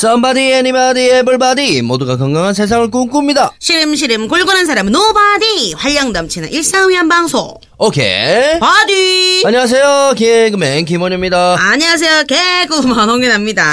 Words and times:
Somebody, 0.00 0.52
anybody, 0.52 1.06
everybody 1.06 1.80
모두가 1.80 2.18
건강한 2.18 2.52
세상을 2.52 2.90
꿈꿉니다. 2.90 3.52
시름시름 3.58 4.28
골골한 4.28 4.66
사람은 4.66 4.92
nobody 4.92 5.72
활력 5.74 6.10
넘치는 6.12 6.52
일상위한 6.52 7.08
방송 7.08 7.54
오케이. 7.78 8.60
body 8.60 9.42
안녕하세요. 9.46 10.12
개그맨 10.18 10.84
김원효입니다. 10.84 11.56
안녕하세요 11.58 12.24
개그우먼 12.24 13.08
홍윤화입니다 13.08 13.64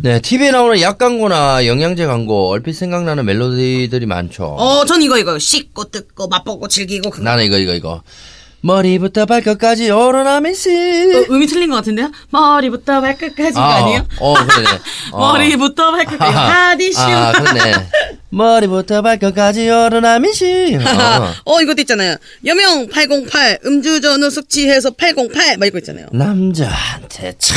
네, 0.00 0.18
TV에 0.22 0.50
나오는 0.50 0.80
약 0.80 0.96
광고나 0.96 1.66
영양제 1.66 2.06
광고 2.06 2.48
얼핏 2.48 2.72
생각나는 2.72 3.26
멜로디들이 3.26 4.06
많죠. 4.06 4.56
어전 4.58 5.02
이거 5.02 5.18
이거 5.18 5.38
씹고 5.38 5.90
뜯고 5.90 6.28
맛보고 6.28 6.68
즐기고 6.68 7.10
그거. 7.10 7.22
나는 7.22 7.44
이거 7.44 7.58
이거 7.58 7.74
이거. 7.74 8.02
머리부터 8.62 9.26
발끝까지 9.26 9.90
오로나민씨. 9.90 10.70
어, 10.70 11.32
음이 11.32 11.46
틀린 11.46 11.70
것 11.70 11.76
같은데요? 11.76 12.10
머리부터 12.30 13.00
발끝까지가 13.00 13.60
아, 13.64 13.76
아, 13.76 13.82
니에요 13.86 14.06
어, 14.20 14.32
어, 14.32 14.34
그러네. 14.34 14.68
어. 15.12 15.18
머리부터 15.32 15.90
발끝까지 15.92 16.32
body 16.34 16.67
show 16.67 17.00
아, 17.02 17.32
그러네. 17.32 17.72
머리부터 18.28 19.02
발끝까지 19.02 19.68
오로나미씨. 19.70 20.78
어. 20.84 21.32
어 21.46 21.60
이것도 21.62 21.80
있잖아요 21.82 22.16
여명 22.44 22.88
808 22.88 23.60
음주 23.64 24.00
전후 24.00 24.30
숙취해서 24.30 24.90
808 24.90 25.58
막 25.58 25.66
이거 25.66 25.78
있잖아요 25.78 26.06
남자한테 26.12 27.34
참 27.38 27.56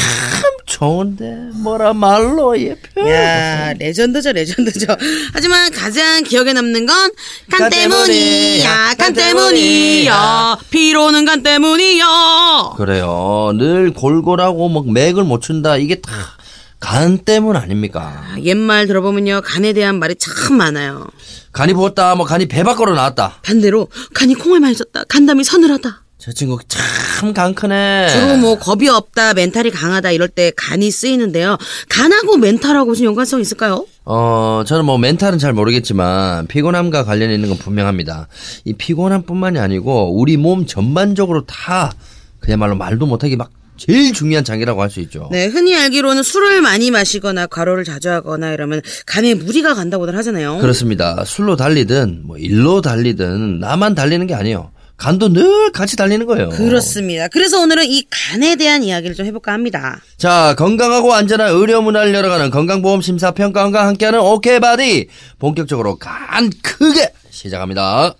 좋은데 0.65 1.25
뭐라 1.63 1.93
말로 1.93 2.59
예 2.59 2.75
표현. 2.75 3.09
야 3.11 3.73
레전드죠 3.73 4.31
레전드죠 4.31 4.85
하지만 5.33 5.71
가장 5.71 6.23
기억에 6.23 6.53
남는 6.53 6.85
건간간 6.85 7.69
때문이야 7.71 8.93
간 8.97 9.13
때문이야 9.13 10.57
피로는 10.69 11.25
간 11.25 11.41
때문이야 11.43 12.05
그래요. 12.77 13.51
늘 13.55 13.91
골골하고 13.93 14.69
막 14.69 14.91
맥을 14.91 15.23
못 15.23 15.41
춘다. 15.41 15.77
이게 15.77 15.95
다 15.95 16.11
간 16.79 17.17
때문 17.17 17.55
아닙니까? 17.55 18.23
아, 18.33 18.39
옛말 18.41 18.87
들어보면요 18.87 19.41
간에 19.43 19.73
대한 19.73 19.99
말이 19.99 20.15
참 20.15 20.55
많아요 20.57 21.05
간이 21.51 21.73
부었다. 21.73 22.15
뭐 22.15 22.25
간이 22.25 22.47
배 22.47 22.63
밖으로 22.63 22.93
나왔다. 22.95 23.39
반대로 23.41 23.87
간이 24.13 24.35
콩을 24.35 24.59
많이 24.59 24.75
썼다 24.75 25.03
간담이 25.05 25.43
서늘하다 25.43 26.03
저 26.19 26.31
친구 26.33 26.59
참 26.67 27.33
간 27.33 27.53
크네. 27.53 28.07
주로 28.13 28.37
뭐 28.37 28.57
겁이 28.57 28.87
없다 28.87 29.33
멘탈이 29.33 29.71
강하다 29.71 30.11
이럴 30.11 30.29
때 30.29 30.53
간이 30.55 30.89
쓰이는데요 30.89 31.57
간하고 31.89 32.37
멘탈하고 32.37 32.91
무슨 32.91 33.03
연관성 33.05 33.41
있을까요? 33.41 33.85
어, 34.05 34.63
저는 34.65 34.85
뭐 34.85 34.97
멘탈은 34.97 35.37
잘 35.37 35.51
모르겠지만 35.51 36.47
피곤함과 36.47 37.03
관련이 37.03 37.33
있는 37.35 37.49
건 37.49 37.57
분명합니다. 37.57 38.29
이 38.63 38.71
피곤함뿐만이 38.73 39.59
아니고 39.59 40.17
우리 40.17 40.37
몸 40.37 40.65
전반적으로 40.65 41.45
다 41.45 41.91
그야말로 42.39 42.75
말도 42.77 43.05
못하게 43.05 43.35
막 43.35 43.49
제일 43.79 44.13
중요한 44.13 44.43
장기라고 44.43 44.81
할 44.81 44.89
수 44.89 44.99
있죠. 45.01 45.29
네, 45.31 45.45
흔히 45.45 45.75
알기로는 45.75 46.23
술을 46.23 46.61
많이 46.61 46.89
마시거나 46.91 47.47
과로를 47.47 47.83
자주 47.83 48.09
하거나 48.09 48.51
이러면 48.53 48.81
간에 49.05 49.33
무리가 49.35 49.73
간다고들 49.75 50.15
하잖아요. 50.17 50.57
그렇습니다. 50.59 51.23
술로 51.25 51.55
달리든 51.55 52.21
뭐 52.25 52.37
일로 52.37 52.81
달리든 52.81 53.59
나만 53.59 53.95
달리는 53.95 54.25
게 54.27 54.33
아니에요. 54.33 54.71
간도 54.97 55.31
늘 55.31 55.71
같이 55.71 55.95
달리는 55.95 56.25
거예요. 56.25 56.49
그렇습니다. 56.49 57.27
그래서 57.29 57.61
오늘은 57.61 57.85
이 57.85 58.03
간에 58.09 58.57
대한 58.57 58.83
이야기를 58.83 59.15
좀 59.15 59.25
해볼까 59.25 59.53
합니다. 59.53 60.01
자, 60.17 60.55
건강하고 60.57 61.13
안전한 61.13 61.51
의료 61.53 61.81
문화를 61.81 62.13
열어가는 62.13 62.49
건강보험 62.49 63.01
심사평가원과 63.01 63.87
함께하는 63.87 64.19
오케이 64.19 64.59
바디 64.59 65.07
본격적으로 65.39 65.97
간 65.97 66.49
크게 66.61 67.13
시작합니다. 67.29 68.13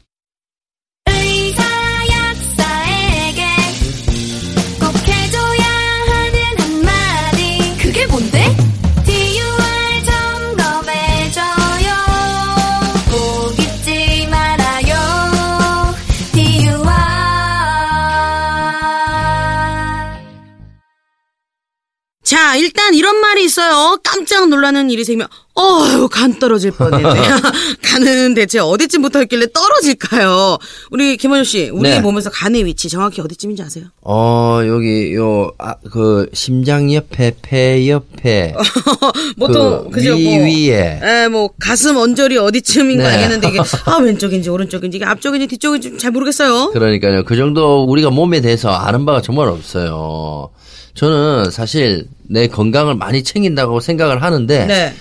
자, 22.39 22.55
일단 22.55 22.93
이런 22.93 23.17
말이 23.17 23.43
있어요. 23.43 23.99
깜짝 24.01 24.47
놀라는 24.47 24.89
일이 24.89 25.03
생기면, 25.03 25.27
어휴, 25.55 26.07
간 26.07 26.39
떨어질 26.39 26.71
뻔했네. 26.71 27.03
간은 27.83 28.33
대체 28.33 28.59
어디쯤부터 28.59 29.23
있길래 29.23 29.47
떨어질까요? 29.53 30.57
우리 30.89 31.17
김원효 31.17 31.43
씨, 31.43 31.69
우리 31.69 31.89
네. 31.89 31.99
몸에서 31.99 32.29
간의 32.29 32.63
위치 32.63 32.87
정확히 32.87 33.19
어디쯤인지 33.19 33.61
아세요? 33.61 33.87
어, 34.01 34.61
여기, 34.65 35.13
요, 35.15 35.51
아, 35.57 35.75
그, 35.91 36.29
심장 36.31 36.93
옆에, 36.93 37.35
폐 37.41 37.89
옆에, 37.89 38.55
보통, 39.37 39.89
그 39.91 39.97
그죠? 39.97 40.15
위 40.15 40.23
뭐, 40.23 40.45
위에. 40.45 41.01
에, 41.03 41.27
뭐, 41.27 41.49
가슴 41.59 41.97
언저리 41.97 42.37
어디쯤인 42.37 42.99
거 42.99 43.03
네. 43.03 43.15
알겠는데, 43.15 43.49
이게, 43.49 43.59
아, 43.83 43.97
왼쪽인지 43.97 44.49
오른쪽인지, 44.49 44.95
이게 44.95 45.05
앞쪽인지 45.05 45.47
뒤쪽인지 45.47 45.97
잘 45.97 46.11
모르겠어요. 46.11 46.71
그러니까요. 46.71 47.25
그 47.25 47.35
정도 47.35 47.83
우리가 47.83 48.11
몸에 48.11 48.39
대해서 48.39 48.69
아는 48.69 49.05
바가 49.05 49.21
정말 49.21 49.49
없어요. 49.49 50.51
저는 50.99 51.49
사실 51.49 52.09
내 52.23 52.47
건강을 52.47 52.93
많이 52.95 53.23
챙긴다고 53.23 53.79
생각을 53.79 54.21
하는데, 54.21 54.65
네. 54.65 54.93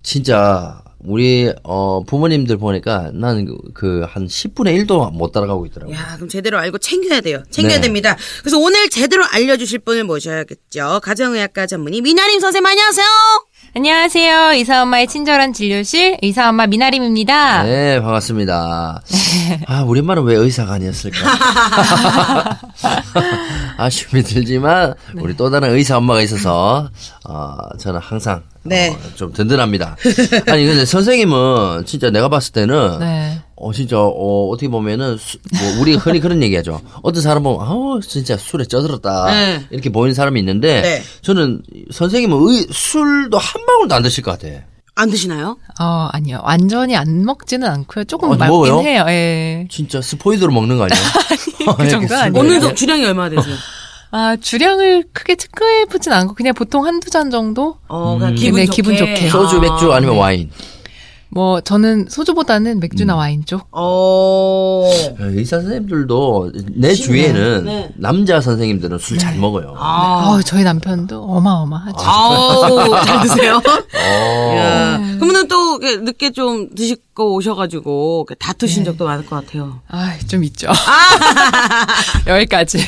진짜, 0.00 0.80
우리, 1.00 1.52
어, 1.64 2.04
부모님들 2.06 2.56
보니까 2.56 3.10
나는 3.12 3.58
그, 3.74 4.06
한 4.08 4.28
10분의 4.28 4.86
1도 4.86 5.12
못 5.12 5.32
따라가고 5.32 5.66
있더라고요. 5.66 5.96
야, 5.96 6.14
그럼 6.14 6.28
제대로 6.28 6.56
알고 6.56 6.78
챙겨야 6.78 7.20
돼요. 7.20 7.42
챙겨야 7.50 7.76
네. 7.76 7.80
됩니다. 7.80 8.16
그래서 8.42 8.60
오늘 8.60 8.88
제대로 8.90 9.24
알려 9.24 9.56
주실 9.56 9.80
분을 9.80 10.04
모셔야겠죠. 10.04 11.00
가정의학과 11.02 11.66
전문의 11.66 12.00
미나림 12.00 12.38
선생님 12.38 12.64
안녕하세요. 12.66 13.06
안녕하세요. 13.72 14.50
의사 14.54 14.82
엄마의 14.82 15.06
친절한 15.06 15.52
진료실 15.52 16.18
의사 16.22 16.48
엄마 16.48 16.66
미나림입니다. 16.66 17.62
네, 17.62 18.00
반갑습니다. 18.00 19.00
아, 19.66 19.82
우리 19.86 20.00
엄마는 20.00 20.24
왜 20.24 20.34
의사가 20.34 20.72
아니었을까? 20.72 21.18
아쉬움이 23.78 24.24
들지만, 24.24 24.94
우리 25.14 25.36
또 25.36 25.50
다른 25.50 25.70
의사 25.70 25.98
엄마가 25.98 26.20
있어서, 26.22 26.90
어, 27.28 27.56
저는 27.78 28.00
항상, 28.00 28.42
네. 28.64 28.90
어, 28.90 28.98
좀 29.14 29.32
든든합니다. 29.32 29.96
아니, 30.48 30.66
근데 30.66 30.84
선생님은 30.84 31.84
진짜 31.86 32.10
내가 32.10 32.28
봤을 32.28 32.52
때는, 32.52 32.98
네. 32.98 33.38
어, 33.62 33.72
진짜, 33.72 33.98
어, 34.00 34.48
어떻게 34.48 34.68
보면은, 34.68 35.18
수- 35.18 35.36
뭐, 35.52 35.80
우리가 35.82 35.98
흔히 36.00 36.18
그런 36.20 36.42
얘기 36.42 36.56
하죠. 36.56 36.80
어떤 37.02 37.22
사람 37.22 37.42
보면, 37.42 37.60
아우, 37.66 38.00
진짜 38.00 38.36
술에 38.36 38.64
쪄들었다. 38.64 39.26
네. 39.30 39.66
이렇게 39.70 39.90
보이는 39.90 40.14
사람이 40.14 40.40
있는데, 40.40 40.80
네. 40.80 41.02
저는 41.22 41.62
선생님은 41.92 42.48
의, 42.48 42.66
술도 42.72 43.36
한 43.36 43.66
방울도 43.66 43.94
안 43.94 44.02
드실 44.02 44.24
것 44.24 44.38
같아. 44.38 44.52
안 44.94 45.10
드시나요? 45.10 45.56
어, 45.78 46.08
아니요. 46.12 46.40
완전히 46.44 46.96
안 46.96 47.24
먹지는 47.24 47.68
않고요. 47.68 48.04
조금 48.04 48.28
어, 48.30 48.32
먹긴 48.32 48.46
먹어요? 48.48 48.80
해요. 48.80 49.04
예. 49.08 49.66
진짜 49.70 50.00
스포이드로 50.02 50.52
먹는 50.52 50.76
거 50.78 50.84
아니야? 50.84 50.98
그 51.76 51.88
정도 51.88 52.14
아니에요. 52.16 52.38
오늘도 52.44 52.74
주량이 52.74 53.04
얼마나 53.04 53.28
되세요? 53.30 53.54
아, 54.10 54.36
주량을 54.40 55.04
크게 55.12 55.36
체크해 55.36 55.84
보진 55.86 56.12
않고 56.12 56.34
그냥 56.34 56.52
보통 56.54 56.84
한두 56.84 57.08
잔 57.10 57.30
정도? 57.30 57.76
어, 57.88 58.16
그냥 58.18 58.34
기분 58.34 58.60
네, 58.60 58.66
좋게. 58.66 58.74
기분 58.76 58.96
좋게. 58.96 59.28
소주, 59.30 59.58
아, 59.58 59.60
맥주 59.60 59.92
아니면 59.92 60.14
네. 60.16 60.20
와인. 60.20 60.50
뭐 61.32 61.60
저는 61.60 62.06
소주보다는 62.08 62.80
맥주나 62.80 63.14
와인 63.14 63.44
쪽. 63.44 63.68
어. 63.70 64.82
의사 65.20 65.56
선생님들도 65.60 66.52
내 66.74 66.92
주위에는 66.94 67.64
네. 67.64 67.88
남자 67.96 68.40
선생님들은 68.40 68.98
술 68.98 69.16
잘 69.20 69.36
먹어요. 69.36 69.74
아. 69.78 70.30
어, 70.38 70.42
저희 70.42 70.64
남편도 70.64 71.22
어마어마하죠. 71.22 71.96
아우, 72.00 72.90
잘 73.04 73.20
드세요? 73.26 73.60
어. 73.64 74.56
야. 74.56 74.98
그러면은 75.18 75.46
또 75.46 75.78
늦게 75.78 76.32
좀 76.32 76.74
드시고 76.74 77.34
오셔가지고 77.34 78.26
다투신 78.38 78.84
적도 78.84 79.04
많을 79.04 79.24
것 79.26 79.36
같아요. 79.44 79.80
아, 79.88 80.14
좀 80.26 80.42
있죠. 80.44 80.68
여기까지. 82.26 82.78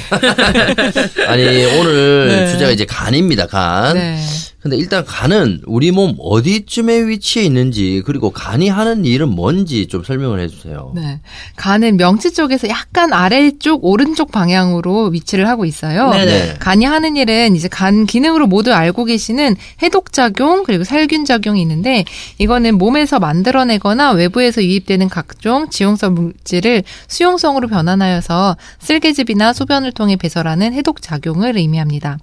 아니 1.28 1.44
오늘 1.78 2.28
네. 2.28 2.46
주제가 2.48 2.70
이제 2.72 2.84
간입니다. 2.86 3.46
간. 3.46 3.94
네. 3.94 4.18
근데 4.62 4.76
일단 4.76 5.04
간은 5.04 5.60
우리 5.66 5.90
몸 5.90 6.14
어디쯤에 6.18 7.08
위치해 7.08 7.44
있는지 7.44 8.00
그리고 8.06 8.30
간이 8.30 8.68
하는 8.68 9.04
일은 9.04 9.28
뭔지 9.28 9.88
좀 9.88 10.04
설명을 10.04 10.38
해주세요. 10.38 10.92
네. 10.94 11.20
간은 11.56 11.96
명치 11.96 12.32
쪽에서 12.32 12.68
약간 12.68 13.12
아래쪽 13.12 13.84
오른쪽 13.84 14.30
방향으로 14.30 15.06
위치를 15.06 15.48
하고 15.48 15.64
있어요. 15.64 16.10
네네. 16.10 16.58
간이 16.60 16.84
하는 16.84 17.16
일은 17.16 17.56
이제 17.56 17.66
간 17.66 18.06
기능으로 18.06 18.46
모두 18.46 18.72
알고 18.72 19.04
계시는 19.04 19.56
해독 19.82 20.12
작용 20.12 20.62
그리고 20.62 20.84
살균 20.84 21.24
작용이 21.24 21.60
있는데 21.60 22.04
이거는 22.38 22.78
몸에서 22.78 23.18
만들어내거나 23.18 24.12
외부에서 24.12 24.62
유입되는 24.62 25.08
각종 25.08 25.70
지용성 25.70 26.14
물질을 26.14 26.84
수용성으로 27.08 27.66
변환하여서 27.66 28.56
쓸개즙이나 28.78 29.54
소변을 29.54 29.90
통해 29.90 30.14
배설하는 30.14 30.72
해독 30.72 31.02
작용을 31.02 31.56
의미합니다. 31.56 32.18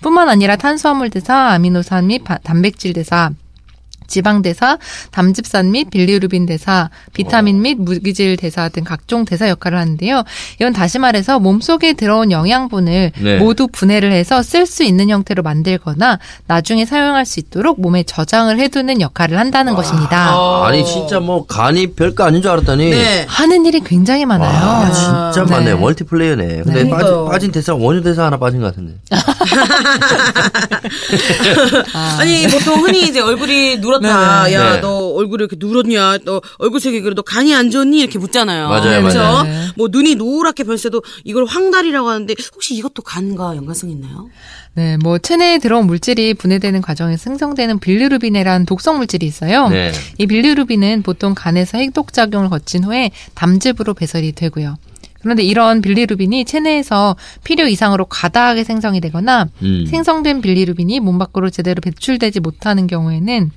뿐만 0.00 0.28
아니라 0.28 0.56
탄수화물 0.56 1.10
대사, 1.10 1.50
아미노산 1.52 2.06
및 2.06 2.24
바- 2.24 2.38
단백질 2.38 2.92
대사, 2.92 3.30
지방 4.08 4.42
대사, 4.42 4.78
담즙산 5.12 5.70
및 5.70 5.90
빌리루빈 5.90 6.46
대사, 6.46 6.90
비타민 7.12 7.62
및 7.62 7.76
무기질 7.78 8.36
대사 8.36 8.68
등 8.68 8.82
각종 8.82 9.24
대사 9.24 9.48
역할을 9.48 9.78
하는데요. 9.78 10.24
이건 10.60 10.72
다시 10.72 10.98
말해서 10.98 11.38
몸속에 11.38 11.92
들어온 11.92 12.32
영양분을 12.32 13.12
네. 13.20 13.38
모두 13.38 13.68
분해를 13.68 14.10
해서 14.12 14.42
쓸 14.42 14.66
수 14.66 14.82
있는 14.82 15.10
형태로 15.10 15.42
만들거나 15.42 16.18
나중에 16.46 16.84
사용할 16.86 17.26
수 17.26 17.38
있도록 17.40 17.80
몸에 17.80 18.02
저장을 18.02 18.58
해두는 18.58 19.00
역할을 19.00 19.38
한다는 19.38 19.74
것입니다. 19.74 20.64
아니 20.66 20.84
진짜 20.84 21.20
뭐 21.20 21.46
간이 21.46 21.92
별거 21.92 22.24
아닌 22.24 22.42
줄 22.42 22.50
알았더니 22.50 22.90
네. 22.90 23.26
하는 23.28 23.66
일이 23.66 23.80
굉장히 23.80 24.24
많아요. 24.24 24.66
와, 24.66 24.90
진짜 24.90 25.44
네. 25.44 25.50
많네. 25.50 25.74
멀티플레이어네. 25.74 26.62
근데 26.64 26.84
네. 26.84 26.90
빠진. 26.90 27.28
빠진 27.28 27.52
대사 27.52 27.74
원유 27.74 28.02
대사 28.02 28.24
하나 28.24 28.38
빠진 28.38 28.60
것 28.60 28.66
같은데. 28.68 28.94
아 31.94 32.24
니 32.24 32.46
보통 32.48 32.84
흔히 32.84 33.02
이제 33.08 33.20
얼굴이 33.20 33.78
누렇 33.78 33.97
다. 34.00 34.44
네. 34.44 34.54
야 34.54 34.74
네. 34.74 34.80
너 34.80 35.08
얼굴이 35.14 35.40
이렇게 35.40 35.56
누렇냐? 35.58 36.18
너 36.24 36.40
얼굴색이 36.58 37.00
그래도 37.00 37.22
간이 37.22 37.54
안 37.54 37.70
좋니? 37.70 37.98
이렇게 38.00 38.18
묻잖아요. 38.18 38.68
맞아요, 38.68 39.00
그렇죠? 39.00 39.18
맞아요. 39.18 39.42
네. 39.44 39.66
뭐 39.76 39.88
눈이 39.90 40.14
노랗게 40.16 40.64
변색도 40.64 41.02
이걸 41.24 41.44
황달이라고 41.46 42.08
하는데 42.08 42.34
혹시 42.54 42.74
이것도 42.74 43.02
간과 43.02 43.56
연관성 43.56 43.90
있나요? 43.90 44.28
네, 44.74 44.96
뭐 44.98 45.18
체내에 45.18 45.58
들어온 45.58 45.86
물질이 45.86 46.34
분해되는 46.34 46.82
과정에서 46.82 47.22
생성되는 47.24 47.80
빌리루빈이라는 47.80 48.64
독성 48.66 48.98
물질이 48.98 49.26
있어요. 49.26 49.68
네. 49.68 49.92
이 50.18 50.26
빌리루빈은 50.26 51.02
보통 51.02 51.34
간에서 51.34 51.78
해독 51.78 52.12
작용을 52.12 52.48
거친 52.48 52.84
후에 52.84 53.10
담즙으로 53.34 53.94
배설이 53.94 54.32
되고요. 54.32 54.76
그런데 55.20 55.42
이런 55.42 55.82
빌리루빈이 55.82 56.44
체내에서 56.44 57.16
필요 57.42 57.66
이상으로 57.66 58.04
과다하게 58.04 58.62
생성이 58.64 59.00
되거나 59.00 59.48
음. 59.62 59.84
생성된 59.88 60.40
빌리루빈이 60.40 61.00
몸 61.00 61.18
밖으로 61.18 61.50
제대로 61.50 61.80
배출되지 61.80 62.40
못하는 62.40 62.86
경우에는 62.86 63.50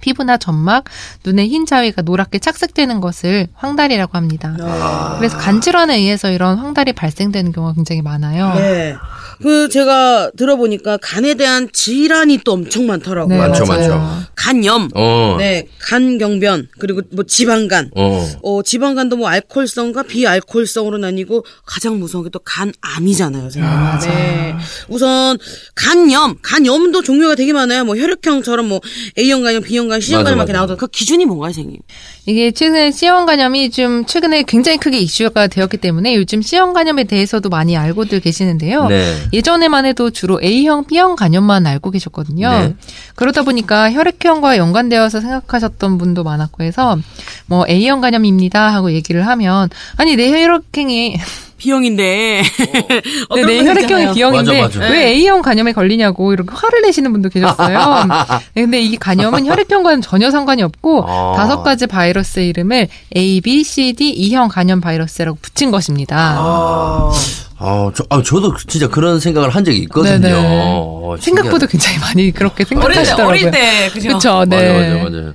피부나 0.00 0.36
점막, 0.36 0.84
눈의 1.24 1.48
흰 1.48 1.66
자위가 1.66 2.02
노랗게 2.02 2.38
착색되는 2.38 3.00
것을 3.00 3.48
황달이라고 3.54 4.16
합니다. 4.16 5.16
그래서 5.18 5.36
간질환에 5.38 5.96
의해서 5.96 6.30
이런 6.30 6.58
황달이 6.58 6.92
발생되는 6.92 7.52
경우가 7.52 7.74
굉장히 7.74 8.02
많아요. 8.02 8.54
네. 8.54 8.94
그 9.42 9.68
제가 9.68 10.30
들어보니까 10.36 10.96
간에 11.02 11.34
대한 11.34 11.68
질환이 11.72 12.38
또 12.44 12.52
엄청 12.52 12.86
많더라고요. 12.86 13.34
네, 13.36 13.48
많죠, 13.48 13.66
맞아요. 13.66 13.98
많죠. 13.98 14.26
간염, 14.34 14.88
어. 14.94 15.36
네, 15.38 15.66
간경변, 15.80 16.68
그리고 16.78 17.02
뭐 17.12 17.24
지방간. 17.24 17.90
어. 17.96 18.26
어, 18.42 18.62
지방간도 18.62 19.16
뭐 19.16 19.28
알코올성과 19.28 20.04
비알코올성으로 20.04 20.98
나뉘고 20.98 21.44
가장 21.66 21.98
무서운 21.98 22.24
게 22.24 22.30
또 22.36 22.40
간암이잖아요, 22.40 23.42
선생님. 23.50 23.70
네. 24.08 24.54
우선 24.88 25.38
간염, 25.74 26.36
간염도 26.42 27.02
종류가 27.02 27.34
되게 27.34 27.52
많아요. 27.52 27.84
뭐 27.84 27.96
혈액형처럼 27.96 28.68
뭐 28.68 28.80
A형 29.18 29.42
간염, 29.42 29.62
B형 29.62 29.85
간염, 29.88 30.00
C형 30.00 30.24
간염 30.24 30.38
이렇게. 30.38 30.52
나오던 30.52 30.76
그 30.76 30.86
기준이 30.86 31.24
뭔가요, 31.24 31.52
선생님? 31.52 31.80
이게 32.26 32.50
최근에 32.50 32.90
C형 32.92 33.26
간염이 33.26 33.70
좀 33.70 34.04
최근에 34.06 34.42
굉장히 34.44 34.78
크게 34.78 34.98
이슈가 34.98 35.46
되었기 35.46 35.76
때문에 35.78 36.14
요즘 36.16 36.42
C형 36.42 36.72
간염에 36.72 37.04
대해서도 37.04 37.48
많이 37.48 37.76
알고들 37.76 38.20
계시는데요. 38.20 38.88
네. 38.88 39.14
예전에만 39.32 39.86
해도 39.86 40.10
주로 40.10 40.40
A형, 40.42 40.86
B형 40.86 41.16
간염만 41.16 41.66
알고 41.66 41.90
계셨거든요. 41.90 42.50
네. 42.50 42.74
그러다 43.14 43.42
보니까 43.42 43.92
혈액형과 43.92 44.56
연관되어서 44.56 45.20
생각하셨던 45.20 45.98
분도 45.98 46.24
많았고 46.24 46.62
해서 46.62 46.98
뭐 47.46 47.64
A형 47.68 48.00
간염입니다 48.00 48.72
하고 48.72 48.92
얘기를 48.92 49.26
하면 49.26 49.68
아니 49.96 50.16
내 50.16 50.30
혈액형이 50.32 51.18
B형인데. 51.58 52.42
네, 52.42 53.02
어떤 53.28 53.46
내분 53.46 53.66
혈액형이. 53.68 54.14
B형인데 54.14 54.60
맞아, 54.60 54.80
맞아. 54.80 54.92
왜 54.92 55.08
A형 55.08 55.42
간염에 55.42 55.72
걸리냐고 55.72 56.32
이렇게 56.32 56.50
화를 56.54 56.82
내시는 56.82 57.12
분도 57.12 57.28
계셨어요. 57.28 58.06
네, 58.54 58.62
근데 58.62 58.80
이 58.80 58.96
간염은 58.96 59.46
혈액형과는 59.46 60.02
전혀 60.02 60.30
상관이 60.30 60.62
없고 60.62 61.04
아. 61.06 61.34
다섯 61.36 61.62
가지 61.62 61.86
바이러스의 61.86 62.48
이름을 62.48 62.88
A, 63.16 63.40
B, 63.40 63.64
C, 63.64 63.92
D, 63.92 64.10
E형 64.10 64.48
간염 64.48 64.80
바이러스라고 64.80 65.38
붙인 65.40 65.70
것입니다. 65.70 66.36
아, 66.38 67.12
저, 67.58 68.04
아, 68.10 68.22
저도 68.22 68.54
진짜 68.68 68.88
그런 68.88 69.18
생각을 69.18 69.50
한 69.50 69.64
적이 69.64 69.78
있거든요. 69.78 70.18
네네. 70.18 70.34
어, 70.36 71.16
생각보다 71.18 71.66
굉장히 71.66 71.98
많이 71.98 72.30
그렇게 72.30 72.64
생각하시더라고요. 72.64 73.26
어릴 73.26 73.50
때, 73.50 73.90
그죠? 73.92 74.08
그쵸, 74.08 74.44
네. 74.46 74.72
맞아, 74.72 75.04
맞아, 75.04 75.10
맞아. 75.22 75.32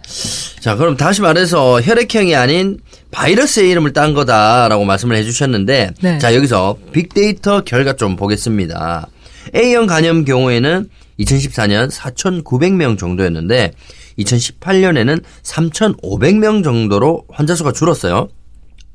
자, 0.60 0.76
그럼 0.76 0.98
다시 0.98 1.22
말해서 1.22 1.82
혈액형이 1.82 2.36
아닌 2.36 2.80
바이러스의 3.10 3.70
이름을 3.72 3.94
딴 3.94 4.14
거다라고 4.14 4.86
말씀을 4.86 5.16
해주셨는데, 5.18 5.92
네. 6.00 6.20
자, 6.20 6.36
여기서 6.36 6.78
빅데이터 6.92 7.62
결과 7.62 7.94
좀 7.94 8.16
보겠습니다. 8.16 9.08
A형 9.56 9.88
간염 9.88 10.24
경우에는 10.24 10.90
2014년 11.20 11.90
4,900명 11.92 13.00
정도였는데, 13.00 13.74
2018년에는 14.20 15.24
3,500명 15.42 16.64
정도로 16.64 17.24
환자 17.32 17.56
수가 17.56 17.72
줄었어요. 17.72 18.30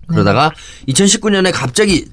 그러다가 0.06 0.52
2019년에 0.88 1.50
갑자기 1.52 2.06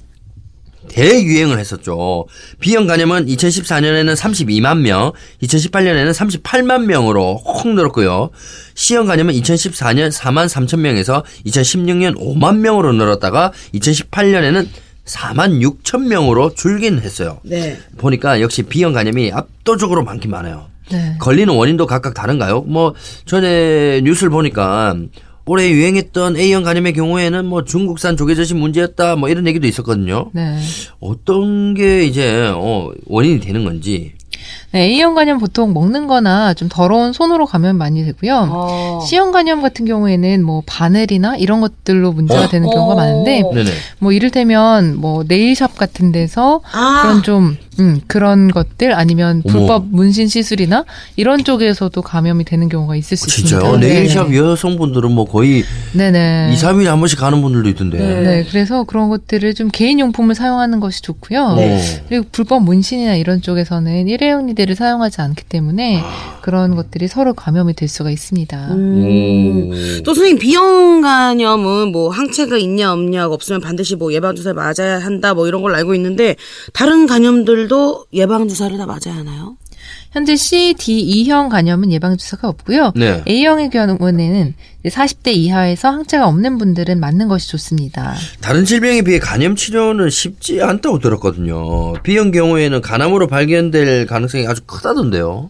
대유행을 0.90 1.60
했었죠. 1.60 2.26
B형 2.60 2.88
간염은 2.88 3.26
2014년에는 3.28 4.16
32만 4.16 4.80
명, 4.80 5.12
2018년에는 5.42 6.12
38만 6.14 6.86
명으로 6.86 7.42
확 7.46 7.68
늘었고요. 7.68 8.30
C형 8.76 9.06
간염은 9.06 9.34
2014년 9.34 10.12
4만 10.12 10.48
3천 10.48 10.80
명에서 10.80 11.24
2016년 11.46 12.18
5만 12.18 12.58
명으로 12.58 12.94
늘었다가 12.94 13.52
2018년에는 13.74 14.68
4만 15.06 15.62
6천 15.62 16.08
명으로 16.08 16.54
줄긴 16.54 17.00
했어요. 17.00 17.40
네. 17.44 17.78
보니까 17.98 18.42
역시 18.42 18.64
B형 18.64 18.94
간염이 18.94 19.32
압도적으로 19.34 20.04
많긴 20.04 20.32
많아요. 20.32 20.68
네. 20.92 21.16
걸리는 21.20 21.54
원인도 21.54 21.88
각각 21.88 22.14
다른가요? 22.14 22.62
뭐 22.62 22.94
전에 23.26 24.02
뉴스를 24.02 24.30
보니까 24.30 24.96
올해 25.46 25.70
유행했던 25.70 26.38
A형 26.38 26.64
간염의 26.64 26.94
경우에는 26.94 27.46
뭐 27.46 27.64
중국산 27.66 28.16
조개젓이 28.16 28.54
문제였다 28.54 29.18
뭐 29.18 29.30
이런 29.30 29.46
얘기도 29.48 29.68
있었거든요. 29.68 30.32
네. 30.34 30.58
어떤 31.00 31.74
게 31.74 32.06
이제 32.06 32.52
어 32.56 32.92
원인이 33.06 33.40
되는 33.40 33.64
건지. 33.66 34.14
네, 34.74 34.86
A형 34.86 35.14
간염 35.14 35.38
보통 35.38 35.72
먹는 35.72 36.08
거나 36.08 36.56
좀 36.56 36.68
더러운 36.68 37.14
손으로 37.14 37.46
감염 37.46 37.78
많이 37.78 38.04
되고요. 38.04 38.50
어. 38.52 39.00
C형 39.08 39.32
간염 39.32 39.62
같은 39.62 39.86
경우에는 39.86 40.44
뭐 40.44 40.64
바늘이나 40.66 41.38
이런 41.38 41.62
것들로 41.62 42.12
문제가 42.12 42.46
어? 42.46 42.48
되는 42.48 42.68
경우가 42.68 42.94
어. 42.94 42.96
많은데 42.96 43.44
네네. 43.54 43.70
뭐 44.00 44.12
이를테면 44.12 44.96
뭐 44.98 45.24
네일샵 45.28 45.78
같은 45.78 46.12
데서 46.12 46.62
아. 46.72 47.02
그런 47.04 47.22
좀 47.22 47.56
음, 47.80 48.02
그런 48.08 48.52
것들 48.52 48.94
아니면 48.94 49.42
어머. 49.46 49.54
불법 49.54 49.86
문신 49.90 50.28
시술이나 50.28 50.86
이런 51.16 51.44
쪽에서도 51.44 52.00
감염이 52.02 52.44
되는 52.44 52.70
경우가 52.70 52.96
있을 52.96 53.18
수 53.18 53.28
있습니다. 53.28 53.60
진짜요? 53.60 53.78
네일샵 53.78 54.34
여성분들은 54.34 55.12
뭐 55.12 55.26
거의 55.26 55.64
네네. 55.94 56.52
2, 56.54 56.56
3일에 56.58 56.86
한 56.86 57.00
번씩 57.00 57.20
가는 57.20 57.42
분들도 57.42 57.70
있던데. 57.70 57.98
네, 57.98 58.46
그래서 58.50 58.84
그런 58.84 59.10
것들을 59.10 59.54
좀 59.54 59.70
개인 59.72 60.00
용품을 60.00 60.36
사용하는 60.36 60.80
것이 60.80 61.02
좋고요. 61.02 61.56
네. 61.56 61.82
그리고 62.10 62.26
불법 62.32 62.64
문신이나 62.64 63.16
이런 63.16 63.42
쪽에서는 63.42 64.08
일회용 64.08 64.48
리 64.48 64.54
들을 64.64 64.76
사용하지 64.76 65.20
않기 65.22 65.44
때문에 65.46 66.02
그런 66.42 66.76
것들이 66.76 67.10
서로 67.10 67.34
감염이 67.34 67.74
될 67.74 67.90
수가 67.90 68.10
있습니다. 68.10 68.72
음. 68.72 69.70
오. 69.70 70.04
또 70.04 70.14
선생님 70.14 70.40
비형 70.40 71.02
간염은 71.02 71.92
뭐 71.92 72.10
항체가 72.10 72.58
있냐 72.58 72.94
없냐 72.94 73.28
없으면 73.28 73.60
반드시 73.60 73.98
뭐 73.98 74.14
예방 74.14 74.36
주사 74.36 74.54
맞아야 74.54 75.00
한다 75.00 75.34
뭐 75.34 75.48
이런 75.48 75.62
걸 75.62 75.76
알고 75.76 75.94
있는데 75.96 76.38
다른 76.72 77.08
간염들도 77.08 78.06
예방 78.14 78.48
주사를 78.48 78.78
다 78.78 78.86
맞아야 78.86 79.18
하나요? 79.18 79.58
현재 80.14 80.36
C, 80.36 80.76
D, 80.78 81.00
E형 81.00 81.50
간염은 81.50 81.92
예방주사가 81.92 82.48
없고요. 82.48 82.94
네. 82.96 83.24
A형의 83.28 83.72
경우에는 83.72 84.54
40대 84.86 85.34
이하에서 85.34 85.90
항체가 85.90 86.28
없는 86.28 86.58
분들은 86.58 87.00
맞는 87.00 87.28
것이 87.30 87.50
좋습니다. 87.50 88.16
다른 88.42 88.66
질병에 88.66 89.02
비해 89.02 89.18
간염 89.18 89.56
치료는 89.56 90.10
쉽지 90.10 90.62
않다고 90.62 91.00
들었거든요. 91.00 91.94
B형 92.04 92.32
경우에는 92.32 92.82
간암으로 92.82 93.28
발견될 93.28 94.06
가능성이 94.08 94.46
아주 94.46 94.62
크다던데요. 94.66 95.50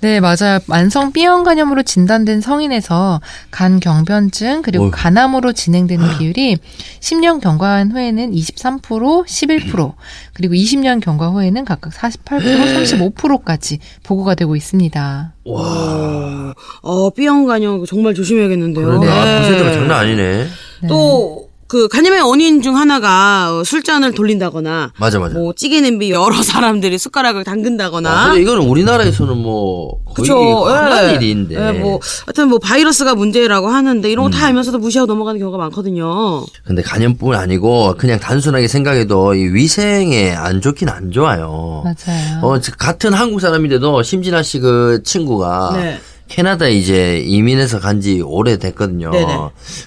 네, 0.00 0.20
맞아요. 0.20 0.58
만성 0.66 1.12
B형 1.12 1.44
간염으로 1.44 1.82
진단된 1.82 2.40
성인에서 2.40 3.20
간 3.50 3.78
경변증 3.78 4.62
그리고 4.62 4.84
어휴. 4.84 4.90
간암으로 4.90 5.52
진행되는 5.52 6.18
비율이 6.18 6.56
10년 7.00 7.42
경과한 7.42 7.92
후에는 7.92 8.32
23%, 8.32 8.80
11% 9.26 9.92
그리고 10.32 10.54
20년 10.54 11.02
경과 11.02 11.28
후에는 11.28 11.66
각각 11.66 11.92
48%, 11.92 13.14
35%까지 13.14 13.78
보고가 14.02 14.34
되고 14.34 14.56
있습니다. 14.56 15.34
와. 15.44 16.54
어, 16.82 17.10
B형 17.10 17.46
간염 17.46 17.84
정말 17.86 18.14
조심해야겠는데요. 18.14 18.84
그러네. 18.86 19.08
아, 19.08 19.24
네. 19.24 19.40
퍼센트가 19.40 19.72
장난 19.72 20.00
아니네. 20.00 20.46
또, 20.88 21.39
그, 21.70 21.86
간염의 21.86 22.22
원인 22.22 22.62
중 22.62 22.76
하나가 22.76 23.60
어, 23.60 23.62
술잔을 23.62 24.10
돌린다거나, 24.12 24.92
맞아, 24.98 25.20
맞아. 25.20 25.34
뭐, 25.38 25.52
찌개 25.54 25.80
냄비 25.80 26.10
여러 26.10 26.34
사람들이 26.42 26.98
숟가락을 26.98 27.44
당근다거나. 27.44 28.10
아, 28.10 28.24
근데 28.26 28.42
이거는 28.42 28.62
우리나라에서는 28.66 29.36
뭐 29.36 30.02
거의 30.04 30.14
그쵸. 30.16 30.64
흔한 30.64 31.10
예. 31.10 31.14
일인데. 31.14 31.54
예, 31.54 31.78
뭐, 31.78 32.00
하여튼 32.26 32.48
뭐, 32.48 32.58
바이러스가 32.58 33.14
문제라고 33.14 33.68
하는데, 33.68 34.10
이런 34.10 34.24
거 34.24 34.28
음. 34.30 34.32
다 34.32 34.46
알면서도 34.46 34.78
무시하고 34.78 35.06
넘어가는 35.06 35.38
경우가 35.38 35.58
많거든요. 35.58 36.44
근데 36.64 36.82
간염뿐 36.82 37.36
아니고 37.36 37.94
그냥 37.96 38.18
단순하게 38.18 38.66
생각해도 38.66 39.34
이 39.34 39.44
위생에 39.54 40.32
안 40.32 40.60
좋긴 40.60 40.88
안 40.88 41.12
좋아요. 41.12 41.84
맞아요. 41.84 42.40
어, 42.42 42.58
즉, 42.60 42.74
같은 42.78 43.12
한국 43.12 43.40
사람인데도 43.40 44.02
심진아 44.02 44.42
씨 44.42 44.58
그 44.60 45.02
친구가 45.04 45.70
네. 45.76 46.00
캐나다에 46.30 46.72
이제 46.72 47.18
이민해서 47.26 47.80
간 47.80 48.00
지 48.00 48.22
오래됐거든요. 48.22 49.10
네네. 49.10 49.38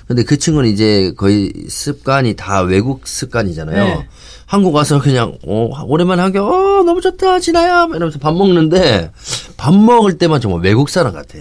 근데 0.07 0.23
그 0.23 0.37
친구는 0.37 0.69
이제 0.69 1.13
거의 1.17 1.51
습관이 1.67 2.35
다 2.35 2.61
외국 2.61 3.07
습관이잖아요. 3.07 3.83
네. 3.83 4.07
한국 4.45 4.75
와서 4.75 4.99
그냥 5.01 5.37
어, 5.47 5.69
오랜만에 5.87 6.21
하게 6.21 6.37
어 6.37 6.83
너무 6.85 7.01
좋다 7.01 7.39
진아야 7.39 7.87
이러면서 7.89 8.19
밥 8.19 8.35
먹는데 8.35 9.09
밥 9.57 9.73
먹을 9.73 10.17
때만 10.19 10.41
정말 10.41 10.61
외국 10.61 10.89
사람 10.89 11.13
같아. 11.13 11.39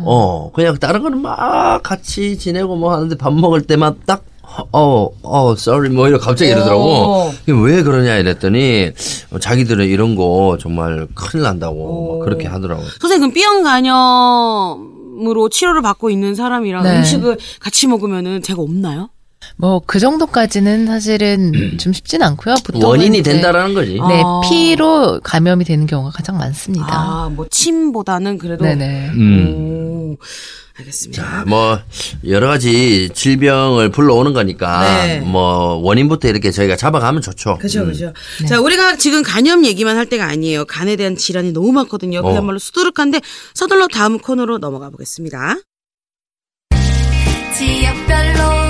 어 0.00 0.50
그냥 0.52 0.76
다른 0.78 1.02
거는 1.02 1.20
막 1.20 1.82
같이 1.84 2.36
지내고 2.38 2.74
뭐 2.76 2.92
하는데 2.92 3.14
밥 3.16 3.32
먹을 3.32 3.62
때만 3.62 3.96
딱 4.06 4.24
어, 4.72 5.08
어, 5.22 5.52
sorry, 5.52 5.88
뭐, 5.90 6.08
이러 6.08 6.18
갑자기 6.18 6.50
이러더라고. 6.50 6.82
어. 6.82 7.32
이게 7.42 7.52
왜 7.52 7.82
그러냐 7.82 8.16
이랬더니, 8.16 8.90
어, 9.30 9.38
자기들은 9.38 9.86
이런 9.86 10.14
거 10.14 10.58
정말 10.60 11.06
큰일 11.14 11.42
난다고, 11.44 12.18
막 12.18 12.24
그렇게 12.24 12.46
하더라고. 12.48 12.82
선생님, 13.00 13.30
그럼 13.30 13.32
B형 13.32 13.62
간염으로 13.62 15.48
치료를 15.48 15.82
받고 15.82 16.10
있는 16.10 16.34
사람이랑 16.34 16.82
네. 16.82 16.98
음식을 16.98 17.38
같이 17.60 17.86
먹으면은 17.86 18.42
제가 18.42 18.60
없나요? 18.62 19.08
뭐 19.56 19.80
그 19.86 19.98
정도까지는 19.98 20.86
사실은 20.86 21.76
좀 21.78 21.92
쉽진 21.92 22.22
않고요. 22.22 22.54
보통은 22.64 22.86
원인이 22.86 23.22
된다라는 23.22 23.74
거지. 23.74 23.92
네, 23.94 24.22
아. 24.24 24.40
피로 24.48 25.20
감염이 25.22 25.64
되는 25.64 25.86
경우가 25.86 26.10
가장 26.10 26.38
많습니다. 26.38 26.86
아, 26.88 27.28
뭐, 27.30 27.46
침보다는 27.50 28.38
그래도. 28.38 28.64
네네. 28.64 29.10
음. 29.10 29.54
오, 29.54 30.16
알겠습니다. 30.78 31.22
자, 31.22 31.44
뭐, 31.46 31.78
여러 32.26 32.48
가지 32.48 33.10
질병을 33.12 33.90
불러오는 33.90 34.32
거니까, 34.32 35.04
네. 35.06 35.20
뭐, 35.20 35.74
원인부터 35.82 36.28
이렇게 36.28 36.50
저희가 36.50 36.76
잡아가면 36.76 37.20
좋죠. 37.22 37.58
그죠, 37.58 37.80
음. 37.82 37.86
그죠. 37.88 38.12
자, 38.48 38.60
우리가 38.60 38.96
지금 38.96 39.22
간염 39.22 39.64
얘기만 39.66 39.96
할 39.96 40.06
때가 40.06 40.24
아니에요. 40.26 40.64
간에 40.64 40.96
대한 40.96 41.16
질환이 41.16 41.52
너무 41.52 41.72
많거든요. 41.72 42.20
어. 42.20 42.22
그야말로 42.30 42.58
수두룩한데 42.58 43.20
서둘러 43.54 43.88
다음 43.88 44.18
코너로 44.18 44.58
넘어가 44.58 44.88
보겠습니다. 44.90 45.56
지역별로 47.54 48.61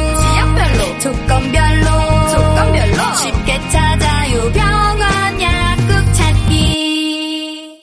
조건별로 1.03 1.85
조건별로 2.31 3.17
쉽게 3.17 3.59
찾아요 3.71 4.53
병원 4.53 5.43
약국 5.43 6.15
찾기 6.15 7.81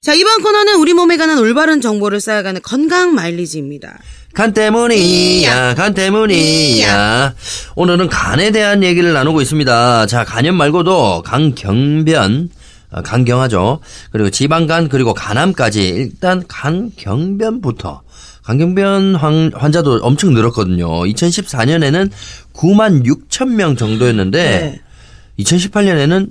자, 0.00 0.14
이번 0.14 0.42
코너는 0.42 0.76
우리 0.76 0.94
몸에 0.94 1.16
관한 1.16 1.38
올바른 1.38 1.80
정보를 1.80 2.20
쌓아가는 2.20 2.60
건강 2.62 3.14
마일리지입니다. 3.14 3.98
간 4.34 4.52
때문이야, 4.52 5.74
간 5.74 5.94
때문이야. 5.94 7.34
오늘은 7.74 8.08
간에 8.08 8.52
대한 8.52 8.84
얘기를 8.84 9.12
나누고 9.12 9.40
있습니다. 9.40 10.06
자, 10.06 10.24
간염 10.24 10.54
말고도 10.54 11.22
간경변, 11.22 12.50
어, 12.90 13.02
간경하죠. 13.02 13.80
그리고 14.12 14.30
지방간, 14.30 14.88
그리고 14.88 15.12
간암까지 15.12 15.88
일단 15.88 16.44
간경변부터. 16.46 18.03
간경변 18.44 19.16
환, 19.16 19.50
환자도 19.54 20.00
엄청 20.02 20.34
늘었거든요. 20.34 20.86
2014년에는 20.86 22.10
9만 22.52 23.04
6천 23.04 23.48
명 23.48 23.74
정도였는데, 23.74 24.42
네. 24.42 24.80
2018년에는 25.38 26.30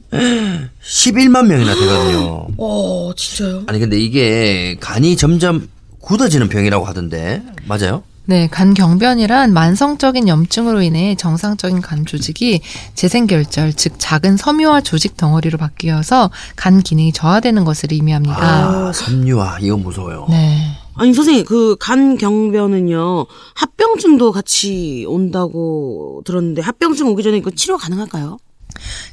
11만 0.82 1.48
명이나 1.48 1.74
되거든요. 1.74 2.48
어, 2.58 3.12
진짜요? 3.16 3.64
아니 3.68 3.80
근데 3.80 4.00
이게 4.00 4.78
간이 4.80 5.18
점점 5.18 5.68
굳어지는 6.00 6.48
병이라고 6.50 6.86
하던데 6.86 7.42
맞아요? 7.66 8.04
네, 8.26 8.48
간경변이란 8.48 9.52
만성적인 9.52 10.30
염증으로 10.30 10.82
인해 10.82 11.16
정상적인 11.16 11.82
간 11.82 12.06
조직이 12.06 12.62
재생결절, 12.96 13.74
즉 13.74 13.96
작은 13.98 14.38
섬유화 14.38 14.80
조직 14.82 15.18
덩어리로 15.18 15.58
바뀌어서 15.58 16.32
간 16.56 16.82
기능이 16.82 17.12
저하되는 17.12 17.66
것을 17.66 17.92
의미합니다. 17.92 18.38
아 18.38 18.92
섬유화 18.94 19.58
이거 19.62 19.76
무서워요. 19.76 20.28
네. 20.30 20.78
아니, 20.96 21.14
선생님, 21.14 21.46
그 21.46 21.76
간 21.80 22.18
경변은요, 22.18 23.26
합병증도 23.56 24.32
같이 24.32 25.06
온다고 25.08 26.22
들었는데, 26.26 26.62
합병증 26.62 27.08
오기 27.08 27.24
전에 27.24 27.42
그 27.42 27.54
치료 27.56 27.78
가능할까요? 27.78 28.38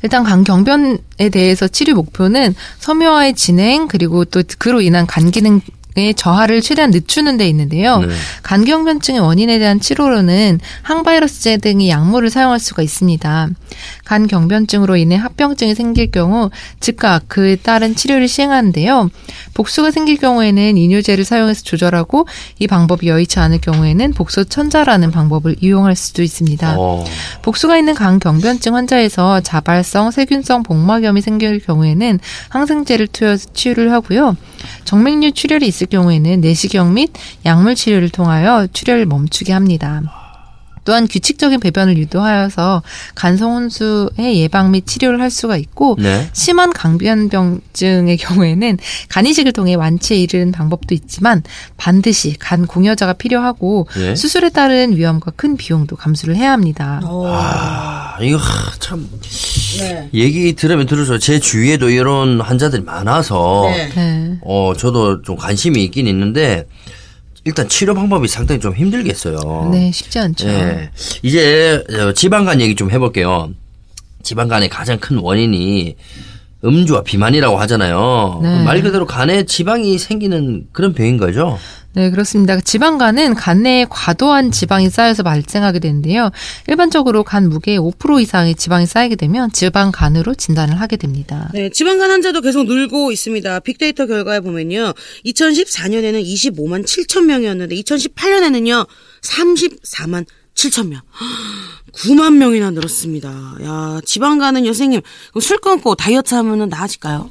일단 0.03 0.25
간경변에 0.25 1.29
대해서 1.33 1.69
치료 1.69 1.95
목표는 1.95 2.55
섬유화의 2.79 3.35
진행 3.35 3.89
그리고 3.89 4.25
또 4.25 4.43
그로 4.59 4.81
인한 4.81 5.07
간 5.07 5.31
기능 5.31 5.61
의 5.97 6.15
저하를 6.15 6.61
최대한 6.61 6.93
늦추는 6.93 7.37
데 7.37 7.49
있는데요. 7.49 7.99
네. 7.99 8.15
간경변증의 8.45 9.21
원인에 9.21 9.59
대한 9.59 9.81
치료로는 9.81 10.61
항바이러스제 10.83 11.57
등의 11.57 11.89
약물을 11.89 12.31
사용할 12.31 12.61
수가 12.61 12.83
있습니다. 12.83 13.49
간경변증으로 14.05 14.97
인해 14.97 15.17
합병증이 15.17 15.75
생길 15.75 16.13
경우 16.13 16.51
즉각 16.79 17.25
그에 17.29 17.57
따른 17.57 17.97
치료를 17.97 18.29
시행하는데요. 18.29 19.11
복수가 19.55 19.91
생길 19.91 20.17
경우에는 20.17 20.77
이뇨제를 20.77 21.25
사용해서 21.25 21.63
조절하고 21.63 22.27
이 22.61 22.69
방법이 22.69 23.09
여의치 23.09 23.41
않을 23.41 23.61
경우에는 23.61 24.13
복수 24.13 24.45
천자라는 24.45 25.11
방법을 25.11 25.57
이용할 25.61 25.97
수도 25.97 26.23
있습니다. 26.23 26.77
어. 26.79 27.05
복수가 27.43 27.77
있는 27.77 27.95
간경변증 27.95 28.77
환자에서 28.77 29.41
자발성 29.41 30.13
세균성 30.13 30.63
복막염이 30.63 31.21
생길 31.21 31.59
경우에는 31.59 32.21
항생제를 32.49 33.09
투여해서 33.09 33.51
치료를 33.53 33.93
하고요. 33.93 34.37
정맥류 34.85 35.33
출혈이 35.33 35.67
있을 35.67 35.87
경우에는 35.87 36.41
내시경 36.41 36.95
및 36.95 37.11
약물 37.45 37.75
치료를 37.75 38.11
통하여 38.11 38.67
출혈을 38.73 39.07
멈추게 39.07 39.53
합니다. 39.53 40.03
또한 40.85 41.07
규칙적인 41.07 41.61
배변을 41.61 41.97
유도하여서 41.99 42.83
간성혼수의 43.15 44.41
예방 44.41 44.71
및 44.71 44.87
치료를 44.87 45.21
할 45.21 45.31
수가 45.31 45.57
있고 45.57 45.97
네. 45.99 46.29
심한 46.33 46.73
강변병증의 46.73 48.17
경우에는 48.17 48.79
간 49.09 49.27
이식을 49.27 49.53
통해 49.53 49.75
완치에 49.75 50.17
이르는 50.17 50.53
방법도 50.53 50.95
있지만 50.95 51.43
반드시 51.77 52.35
간 52.39 52.67
공여자가 52.67 53.13
필요하고 53.13 53.87
예. 53.99 54.15
수술에 54.15 54.49
따른 54.49 54.97
위험과 54.97 55.33
큰 55.37 55.57
비용도 55.57 55.97
감수를 55.97 56.35
해야 56.37 56.53
합니다. 56.53 57.01
아 57.05 58.17
이거 58.21 58.39
하, 58.39 58.73
참 58.79 59.09
네. 59.79 60.09
얘기 60.15 60.55
들으면 60.55 60.87
들을수록 60.87 61.21
제 61.21 61.39
주위에도 61.39 61.91
이런 61.91 62.41
환자들이 62.41 62.83
많아서 62.83 63.63
네. 63.67 63.89
네. 63.95 64.39
어 64.43 64.73
저도 64.77 65.23
좀 65.23 65.37
관심이 65.37 65.83
있긴 65.85 66.07
있는데 66.07 66.67
일단 67.45 67.69
치료 67.69 67.95
방법이 67.95 68.29
상당히 68.29 68.61
좀 68.61 68.75
힘들겠어요. 68.75 69.71
네, 69.73 69.91
쉽지 69.93 70.19
않죠. 70.19 70.49
예. 70.49 70.91
이제 71.23 71.83
어, 71.91 72.13
지방간 72.13 72.61
얘기 72.61 72.75
좀 72.75 72.91
해볼게요. 72.91 73.51
지방간의 74.23 74.69
가장 74.69 74.99
큰 74.99 75.19
원인이 75.19 75.97
음주와 76.65 77.03
비만이라고 77.03 77.59
하잖아요. 77.61 78.41
네. 78.43 78.63
말 78.65 78.83
그대로 78.83 79.07
간에 79.07 79.45
지방이 79.45 79.97
생기는 79.99 80.67
그런 80.73 80.93
병인 80.93 81.17
거죠. 81.17 81.59
네, 81.93 82.11
그렇습니다. 82.11 82.61
지방간은 82.61 83.35
간 83.35 83.65
내에 83.65 83.85
과도한 83.91 84.53
지방이 84.53 84.91
쌓여서 84.91 85.25
발생하게 85.25 85.81
되는데요. 85.81 86.31
일반적으로 86.69 87.25
간 87.25 87.49
무게의 87.49 87.81
5% 87.81 88.23
이상의 88.23 88.55
지방이 88.55 88.87
쌓이게 88.87 89.17
되면 89.17 89.51
지방간으로 89.51 90.35
진단을 90.35 90.81
하게 90.81 90.97
됩니다. 90.97 91.51
네, 91.53 91.69
지방간 91.71 92.11
환자도 92.11 92.43
계속 92.43 92.65
늘고 92.67 93.11
있습니다. 93.11 93.61
빅데이터 93.61 94.07
결과에 94.07 94.39
보면요. 94.41 94.93
2014년에는 95.27 96.25
25만 96.25 96.85
7천 96.85 97.25
명이었는데 97.25 97.75
2018년에는요. 97.75 98.87
34만 99.23 100.27
7천 100.55 100.89
명. 100.89 101.01
9만 101.93 102.35
명이나 102.35 102.71
늘었습니다. 102.71 103.57
야, 103.63 104.01
지방간은 104.05 104.65
선생님 104.65 105.01
술 105.41 105.59
끊고 105.59 105.97
다이어트 105.97 106.37
하면은 106.37 106.69
나아질까요? 106.69 107.31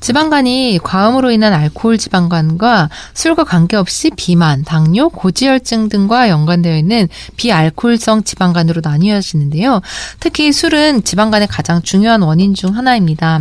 지방간이 0.00 0.78
과음으로 0.82 1.30
인한 1.30 1.52
알코올 1.52 1.98
지방간과 1.98 2.90
술과 3.14 3.44
관계없이 3.44 4.10
비만, 4.14 4.62
당뇨, 4.62 5.08
고지혈증 5.08 5.88
등과 5.88 6.28
연관되어 6.28 6.76
있는 6.76 7.08
비알코올성 7.36 8.24
지방간으로 8.24 8.82
나뉘어지는데요. 8.84 9.80
특히 10.20 10.52
술은 10.52 11.04
지방간의 11.04 11.48
가장 11.48 11.82
중요한 11.82 12.22
원인 12.22 12.54
중 12.54 12.76
하나입니다. 12.76 13.40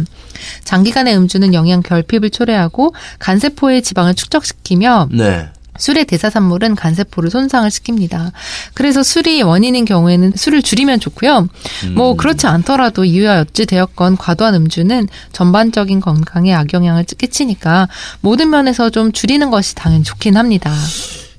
장기간의 0.64 1.16
음주는 1.18 1.54
영양 1.54 1.82
결핍을 1.82 2.30
초래하고 2.30 2.94
간세포의 3.20 3.82
지방을 3.82 4.16
축적시키며 4.16 5.10
네. 5.12 5.50
술의 5.78 6.06
대사산물은 6.06 6.76
간세포를 6.76 7.30
손상을 7.30 7.70
시킵니다. 7.70 8.32
그래서 8.74 9.04
술이 9.04 9.42
원인인 9.42 9.86
경우에는 9.86 10.34
술을 10.36 10.62
줄이면 10.62 11.00
좋고요. 11.00 11.48
뭐 11.96 12.16
그렇지 12.16 12.48
않더라도 12.48 13.06
이유와 13.06 13.42
어찌 13.42 13.66
되었건 13.66 14.18
과도한 14.18 14.56
음주는 14.56 15.08
전반적인 15.32 16.00
건강에 16.00 16.54
악영향을 16.54 17.04
끼치니까 17.06 17.88
모든 18.22 18.50
면에서 18.50 18.90
좀 18.90 19.12
줄이는 19.12 19.50
것이 19.52 19.76
당연히 19.76 20.04
좋긴 20.04 20.38
합니다. 20.38 20.72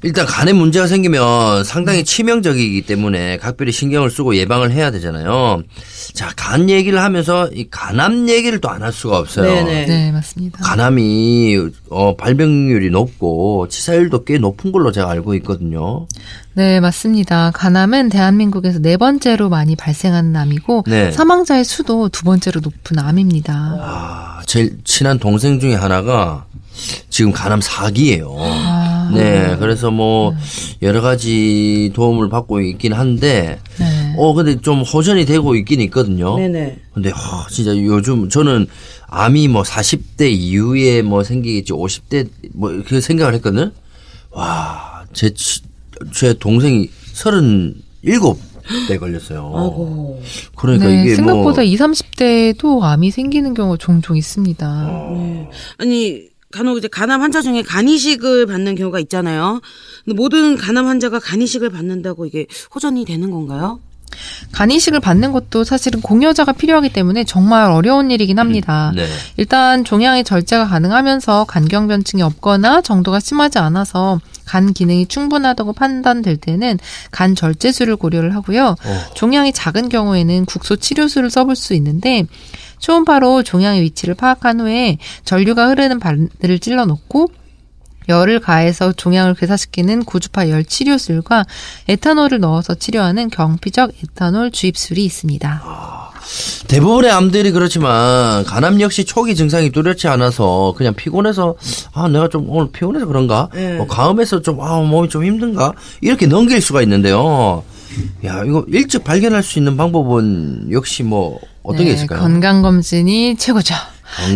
일단 0.03 0.27
간에 0.27 0.53
문제가 0.53 0.87
생기면 0.87 1.65
상당히 1.65 2.05
치명적이기 2.05 2.83
때문에 2.83 3.39
각별히 3.39 3.73
신경을 3.73 4.11
쓰고 4.11 4.37
예방을 4.37 4.71
해야 4.73 4.91
되잖아요. 4.91 5.63
자, 6.13 6.31
간 6.37 6.69
얘기를 6.71 7.03
하면서 7.03 7.49
이 7.49 7.67
간암 7.71 8.29
얘기를 8.29 8.61
또 8.61 8.69
안 8.69 8.83
할 8.83 8.93
수가 8.93 9.19
없어요. 9.19 9.49
네네. 9.49 9.87
네, 9.87 10.13
맞습니다. 10.13 10.59
간암이 10.63 11.59
어, 11.91 12.15
발병률이 12.17 12.91
높고 12.91 13.69
치사율도 13.69 14.25
꽤 14.25 14.39
높은 14.39 14.71
걸로 14.71 14.93
제가 14.93 15.11
알고 15.11 15.35
있거든요. 15.37 16.07
네, 16.55 16.79
맞습니다. 16.81 17.51
간암은 17.53 18.09
대한민국에서 18.11 18.79
네 18.79 18.97
번째로 18.97 19.49
많이 19.49 19.77
발생하는 19.77 20.37
암이고 20.37 20.85
네. 20.87 21.11
사망자의 21.11 21.65
수도 21.65 22.09
두 22.11 22.23
번째로 22.25 22.61
높은 22.61 22.99
암입니다. 22.99 23.53
아, 23.81 24.41
제일 24.47 24.77
친한 24.85 25.19
동생 25.19 25.59
중에 25.61 25.75
하나가 25.75 26.45
지금 27.09 27.33
간암 27.33 27.61
4기예요. 27.61 28.37
아, 29.09 29.11
네, 29.15 29.57
그래서 29.59 29.91
뭐 29.91 30.35
여러 30.83 31.01
가지 31.01 31.91
도움을 31.95 32.29
받고 32.29 32.61
있긴 32.61 32.93
한데, 32.93 33.59
네. 33.79 34.15
어 34.19 34.33
근데 34.35 34.61
좀 34.61 34.83
호전이 34.83 35.25
되고 35.27 35.55
있긴 35.55 35.81
있거든요. 35.83 36.37
네네. 36.37 36.79
근데 36.95 37.11
하, 37.11 37.47
진짜 37.51 37.77
요즘 37.77 38.29
저는 38.29 38.67
암이 39.09 39.49
뭐 39.49 39.63
40대 39.63 40.31
이후에 40.31 41.03
뭐 41.03 41.23
생기겠지 41.23 41.73
50대 41.73 42.29
뭐 42.55 42.83
그 42.87 43.01
생각을 43.01 43.35
했거든. 43.35 43.73
와, 44.31 45.05
제, 45.13 45.31
치- 45.31 45.63
제 46.15 46.35
동생이 46.35 46.89
37대 48.05 48.99
걸렸어요. 49.01 49.53
아이고. 49.55 50.23
그러니까 50.57 50.87
네, 50.89 51.03
이게 51.03 51.15
생각보다 51.15 51.63
뭐 51.63 51.65
20, 51.65 51.81
30대도 51.81 52.83
암이 52.83 53.11
생기는 53.11 53.55
경우가 53.55 53.77
종종 53.79 54.17
있습니다. 54.17 54.87
네. 55.15 55.49
아니 55.79 56.23
간혹 56.53 56.79
이제 56.79 56.89
간암 56.89 57.21
환자 57.23 57.43
중에 57.43 57.63
간이식을 57.63 58.47
받는 58.47 58.77
경우가 58.77 59.01
있잖아요. 59.01 59.61
근데 60.05 60.17
모든 60.17 60.57
간암 60.57 60.87
환자가 60.87 61.19
간이식을 61.19 61.71
받는다고 61.71 62.27
이게 62.27 62.47
호전이 62.75 63.05
되는 63.05 63.31
건가요? 63.31 63.81
간이식을 64.53 65.01
받는 65.01 65.33
것도 65.33 65.65
사실은 65.65 66.01
공여자가 66.01 66.53
필요하기 66.53 66.91
때문에 66.91 67.25
정말 67.25 67.71
어려운 67.71 68.11
일이긴 68.11 68.39
합니다. 68.39 68.93
네. 68.95 69.07
일단 69.37 69.85
종양의 69.85 70.25
절제가 70.25 70.69
가능하면서 70.69 71.45
간경 71.45 71.89
변증이 71.89 72.23
없거나 72.23 72.81
정도가 72.81 73.21
심하지 73.21 73.59
않아서 73.59 74.21
간 74.47 74.73
기능이 74.73 75.07
충분하다고 75.07 75.73
판단될 75.73 76.37
때는 76.37 76.79
간 77.11 77.35
절제술을 77.35 77.97
고려를 77.97 78.35
하고요. 78.35 78.77
종양이 79.15 79.53
작은 79.53 79.89
경우에는 79.89 80.45
국소 80.47 80.77
치료술을 80.77 81.31
써볼 81.31 81.57
수 81.57 81.75
있는데 81.75 82.27
초음파로 82.87 83.43
종양의 83.43 83.83
위치를 83.83 84.15
파악한 84.15 84.61
후에 84.61 84.99
전류가 85.25 85.71
흐르는 85.71 85.99
바늘을 85.99 86.61
찔러 86.61 86.85
놓고 86.85 87.33
열을 88.09 88.39
가해서 88.39 88.93
종양을 88.93 89.35
괴사시키는 89.35 90.05
고주파 90.05 90.49
열 90.51 90.65
치료술과 90.65 91.47
에탄올을 91.89 92.39
넣어서 92.39 92.77
치료하는 92.77 93.29
경피적 93.31 93.91
에탄올 94.05 94.53
주입술이 94.53 95.05
있습니다. 95.05 96.13
대부분의 96.69 97.11
암들이 97.11 97.51
그렇지만 97.51 98.45
간암 98.45 98.81
역시 98.81 99.05
초기 99.05 99.35
증상이 99.35 99.71
뚜렷지 99.71 100.07
않아서 100.07 100.73
그냥 100.77 100.95
피곤해서 100.95 101.57
아 101.93 102.07
내가 102.07 102.29
좀 102.29 102.49
오늘 102.49 102.71
피곤해서 102.71 103.07
그런가 103.07 103.49
뭐 103.79 103.89
가음해서 103.89 104.43
좀아 104.43 104.83
몸이 104.83 105.09
좀 105.09 105.25
힘든가 105.25 105.73
이렇게 106.01 106.29
넘길 106.29 106.61
수가 106.61 106.83
있는데요. 106.83 107.65
야 108.25 108.45
이거 108.45 108.65
일찍 108.69 109.03
발견할 109.03 109.43
수 109.43 109.59
있는 109.59 109.77
방법은 109.77 110.69
역시 110.71 111.03
뭐 111.03 111.41
어떤 111.67 111.85
게 111.85 111.93
있을까요? 111.93 112.21
네, 112.21 112.23
건강 112.23 112.63
검진이 112.63 113.37
최고죠. 113.37 113.75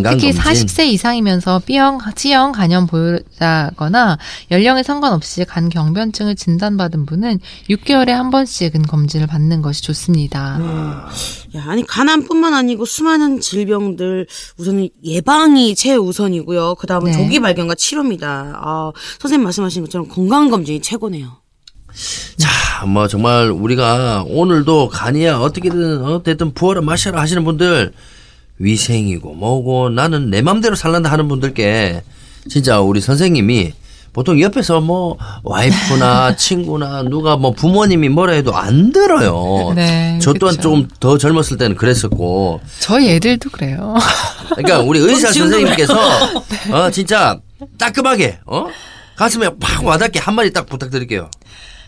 특히 0.02 0.32
검진. 0.32 0.32
40세 0.32 0.86
이상이면서 0.88 1.60
B형, 1.64 1.98
C형 2.16 2.52
간염 2.52 2.86
보유자거나 2.86 4.18
연령에 4.50 4.82
상관없이 4.82 5.44
간 5.44 5.68
경변증을 5.68 6.34
진단받은 6.34 7.06
분은 7.06 7.38
6개월에 7.70 8.08
한 8.08 8.30
번씩은 8.30 8.82
검진을 8.82 9.26
받는 9.26 9.62
것이 9.62 9.82
좋습니다. 9.82 10.58
야, 11.56 11.64
아니 11.68 11.86
간암뿐만 11.86 12.52
아니고 12.52 12.84
수많은 12.84 13.40
질병들 13.40 14.26
우선은 14.58 14.88
예방이 15.04 15.74
최우선이고요. 15.74 16.74
그 16.74 16.86
다음은 16.86 17.12
네. 17.12 17.16
조기 17.16 17.40
발견과 17.40 17.76
치료입니다. 17.76 18.60
아, 18.60 18.92
선생님 19.20 19.44
말씀하신 19.44 19.82
것처럼 19.84 20.08
건강 20.08 20.50
검진이 20.50 20.80
최고네요. 20.82 21.39
자, 22.36 22.84
뭐 22.86 23.08
정말 23.08 23.50
우리가 23.50 24.24
오늘도 24.26 24.88
간이야 24.88 25.38
어떻게든 25.38 26.04
어쨌든 26.04 26.52
부어라 26.54 26.80
마셔라 26.80 27.20
하시는 27.20 27.44
분들 27.44 27.92
위생이고 28.58 29.34
뭐고 29.34 29.90
나는 29.90 30.30
내 30.30 30.42
맘대로 30.42 30.74
살란다 30.74 31.10
하는 31.10 31.28
분들께 31.28 32.02
진짜 32.48 32.80
우리 32.80 33.00
선생님이 33.00 33.72
보통 34.12 34.40
옆에서 34.40 34.80
뭐 34.80 35.16
와이프나 35.44 36.34
친구나 36.36 37.02
누가 37.02 37.36
뭐 37.36 37.52
부모님이 37.52 38.08
뭐라 38.08 38.32
해도 38.32 38.56
안 38.56 38.92
들어요. 38.92 39.72
네, 39.74 40.18
저 40.20 40.32
또한. 40.32 40.58
좀더 40.58 41.16
젊었을 41.16 41.58
때는 41.58 41.76
그랬었고. 41.76 42.60
저희 42.80 43.10
애들도 43.10 43.50
그래요. 43.50 43.94
그러니까 44.56 44.80
우리 44.80 44.98
의사 44.98 45.32
선생님께서 45.32 45.94
어 46.72 46.90
진짜 46.90 47.38
따끔하게 47.78 48.40
어 48.46 48.66
가슴에 49.14 49.48
팍 49.60 49.84
와닿게 49.84 50.18
한 50.18 50.34
마디 50.34 50.52
딱 50.52 50.66
부탁드릴게요. 50.66 51.30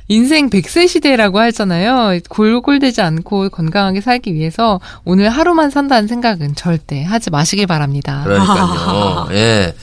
인생 0.08 0.50
100세 0.50 0.88
시대라고 0.88 1.38
하잖아요. 1.40 2.18
골골대지 2.28 3.00
않고 3.00 3.48
건강하게 3.50 4.00
살기 4.00 4.34
위해서 4.34 4.80
오늘 5.04 5.28
하루만 5.28 5.70
산다는 5.70 6.08
생각은 6.08 6.54
절대 6.54 7.02
하지 7.04 7.30
마시길 7.30 7.66
바랍니다. 7.66 8.22
그러니까요. 8.24 9.28
예. 9.32 9.74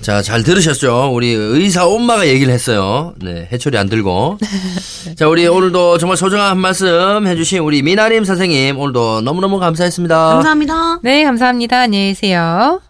자, 0.00 0.20
잘 0.20 0.42
들으셨죠? 0.42 1.12
우리 1.14 1.28
의사 1.32 1.86
엄마가 1.86 2.26
얘기를 2.26 2.52
했어요. 2.52 3.14
네, 3.22 3.48
해초리 3.52 3.78
안 3.78 3.88
들고. 3.88 4.38
자, 5.16 5.28
우리 5.28 5.46
오늘도 5.46 5.98
정말 5.98 6.16
소중한 6.16 6.50
한 6.50 6.58
말씀 6.58 7.26
해주신 7.26 7.60
우리 7.60 7.82
미나림 7.82 8.24
선생님, 8.24 8.78
오늘도 8.78 9.22
너무너무 9.22 9.58
감사했습니다. 9.58 10.16
감사합니다. 10.16 10.98
네, 11.02 11.24
감사합니다. 11.24 11.80
안녕히 11.80 12.08
계세요. 12.08 12.80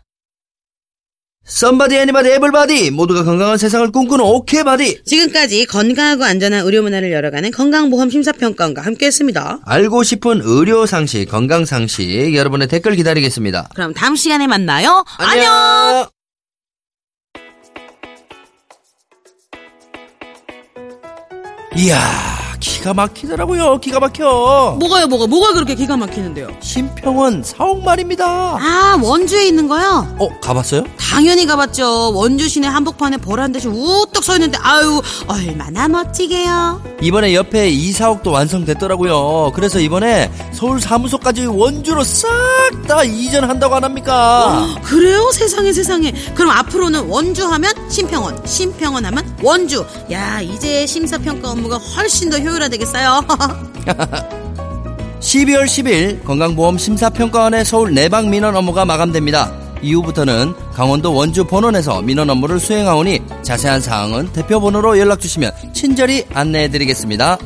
Somebody 1.45 1.97
anybody 1.97 2.31
Everybody 2.31 2.91
모두가 2.93 3.25
건강한 3.25 3.59
세상을 3.59 3.91
꿈꾸는 3.91 4.25
오케바디 4.25 5.03
지금까지 5.05 5.67
건강하고 5.67 6.23
안전한 6.25 6.65
의료 6.65 6.83
문화를 6.83 7.11
열어가는 7.11 7.51
건강보험 7.51 8.11
심사평가원과 8.11 8.83
함께했습니다. 8.83 9.59
알고 9.65 10.05
싶은 10.05 10.41
의료 10.45 10.87
상식, 10.87 11.27
건강 11.29 11.65
상식 11.65 12.35
여러분의 12.35 12.69
댓글 12.69 12.95
기다리겠습니다. 12.95 13.71
그럼 13.75 13.93
다음 13.93 14.15
시간에 14.15 14.47
만나요. 14.47 15.05
안녕. 15.19 16.07
이야, 21.75 21.99
기가 22.61 22.93
막히더라고요. 22.93 23.79
기가 23.79 23.99
막혀. 23.99 24.77
뭐가요, 24.79 25.07
뭐가, 25.07 25.27
뭐가 25.27 25.55
그렇게 25.55 25.75
기가 25.75 25.97
막히는데요? 25.97 26.49
신평원 26.61 27.43
사옥 27.43 27.83
말입니다. 27.83 28.27
아, 28.27 28.99
원주에 29.03 29.47
있는 29.47 29.69
거요? 29.69 30.15
어, 30.19 30.29
가봤어요? 30.41 30.85
당연히 31.13 31.45
가봤죠. 31.45 32.15
원주 32.15 32.49
시내 32.49 32.67
한복판에 32.69 33.19
벌한 33.19 33.53
듯이 33.53 33.69
우뚝 33.69 34.25
서 34.25 34.33
있는데, 34.37 34.57
아유, 34.63 35.03
얼마나 35.27 35.87
멋지게요. 35.87 36.83
이번에 37.03 37.35
옆에 37.35 37.69
이사옥도 37.69 38.31
완성됐더라고요. 38.31 39.53
그래서 39.55 39.79
이번에 39.79 40.33
서울 40.53 40.81
사무소까지 40.81 41.47
원주로 41.47 42.03
싹 42.03 42.29
다 42.87 43.05
이전한다고 43.05 43.75
안 43.77 43.85
합니까? 43.85 44.67
그래요? 44.83 45.31
세상에 45.33 45.73
세상에. 45.73 46.13
그럼 46.35 46.51
앞으로는 46.51 47.09
원주 47.09 47.47
하면 47.47 47.73
심평원, 47.89 48.45
심평원 48.47 49.05
하면 49.05 49.37
원주. 49.43 49.85
야, 50.11 50.41
이제 50.41 50.87
심사평가 50.87 51.51
업무가 51.51 51.77
훨씬 51.77 52.31
더 52.31 52.39
효율화되겠어요. 52.39 53.25
12월 55.21 55.65
10일 55.67 56.25
건강보험 56.25 56.79
심사평가원의 56.79 57.65
서울 57.65 57.95
내방 57.95 58.31
민원 58.31 58.57
업무가 58.57 58.85
마감됩니다. 58.85 59.62
이후부터는 59.83 60.55
강원도 60.73 61.15
원주 61.15 61.45
본원에서 61.45 62.03
민원 62.03 62.31
업무를 62.31 62.59
수행하오니 62.61 63.21
자세한 63.43 63.81
사항은 63.81 64.33
대표 64.33 64.61
번호로 64.61 64.99
연락 64.99 65.21
주시면 65.21 65.53
친절히 65.73 66.25
안내해 66.33 66.69
드리겠습니다. 66.69 67.39